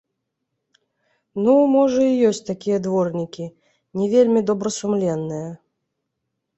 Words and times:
Ну, 1.47 1.53
можа 1.75 2.07
ёсць 2.31 2.41
такія 2.51 2.77
дворнікі, 2.87 3.45
не 4.01 4.05
вельмі 4.17 4.47
добрасумленныя. 4.53 5.49